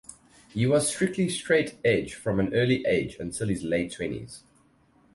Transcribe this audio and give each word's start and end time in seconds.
He 0.49 0.65
was 0.65 0.87
strictly 0.89 1.29
Straight 1.29 1.77
Edge 1.85 2.15
from 2.15 2.39
an 2.39 2.55
early 2.55 2.83
age 2.87 3.17
until 3.19 3.49
his 3.49 3.61
late 3.61 3.91
twenties. 3.91 4.41